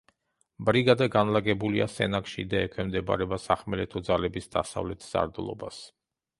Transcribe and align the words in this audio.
ბრიგადა 0.69 1.07
განლაგებულია 1.15 1.87
სენაკში 1.97 2.47
და 2.55 2.63
ექვემდებარება 2.69 3.41
სახმელეთო 3.45 4.05
ძალების 4.11 4.53
დასავლეთ 4.59 5.09
სარდლობას. 5.13 5.83